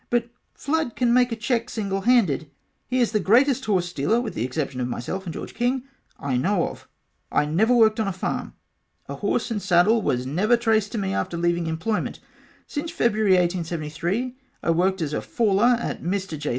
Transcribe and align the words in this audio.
But 0.09 0.31
Flood 0.55 0.95
can 0.95 1.13
make 1.13 1.31
a 1.31 1.35
cheque 1.35 1.69
single 1.69 2.01
handed 2.01 2.49
he 2.87 2.99
is 2.99 3.11
the 3.11 3.19
greatest 3.19 3.65
horsestealer 3.65 4.19
with 4.19 4.33
the 4.33 4.43
exception 4.43 4.81
of 4.81 4.87
myself 4.87 5.25
and 5.27 5.33
George 5.35 5.53
King 5.53 5.83
I 6.19 6.37
know 6.37 6.67
of. 6.69 6.87
I 7.31 7.45
never 7.45 7.71
worked 7.75 7.99
on 7.99 8.07
a 8.07 8.11
farm 8.11 8.55
a 9.07 9.13
horse 9.17 9.51
and 9.51 9.61
saddle 9.61 10.01
was 10.01 10.25
never 10.25 10.57
traced 10.57 10.91
to 10.93 10.97
me 10.97 11.13
after 11.13 11.37
leaving 11.37 11.67
employment 11.67 12.19
since 12.65 12.89
February 12.89 13.33
1873 13.33 14.35
I 14.63 14.71
worked 14.71 15.03
as 15.03 15.13
a 15.13 15.21
faller 15.21 15.75
at 15.79 16.01
Mr 16.01 16.35
J. 16.35 16.49